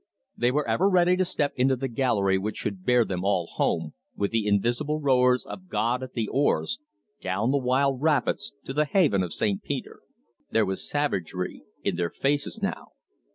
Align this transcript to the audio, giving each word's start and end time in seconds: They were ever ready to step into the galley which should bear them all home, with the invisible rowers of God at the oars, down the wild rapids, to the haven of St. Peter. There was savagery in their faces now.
They 0.35 0.49
were 0.51 0.67
ever 0.67 0.89
ready 0.89 1.15
to 1.17 1.23
step 1.25 1.53
into 1.55 1.75
the 1.75 1.87
galley 1.87 2.39
which 2.39 2.57
should 2.57 2.83
bear 2.83 3.05
them 3.05 3.23
all 3.23 3.45
home, 3.45 3.93
with 4.15 4.31
the 4.31 4.47
invisible 4.47 4.99
rowers 4.99 5.45
of 5.45 5.67
God 5.67 6.01
at 6.01 6.13
the 6.13 6.27
oars, 6.27 6.79
down 7.21 7.51
the 7.51 7.59
wild 7.59 8.01
rapids, 8.01 8.51
to 8.63 8.73
the 8.73 8.85
haven 8.85 9.21
of 9.21 9.31
St. 9.31 9.61
Peter. 9.61 9.99
There 10.49 10.65
was 10.65 10.89
savagery 10.89 11.61
in 11.83 11.97
their 11.97 12.09
faces 12.09 12.61
now. 12.63 12.93